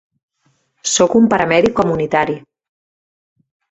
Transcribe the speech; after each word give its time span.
Sóc 0.95 1.15
un 1.21 1.29
paramèdic 1.35 1.79
comunitari. 1.83 2.43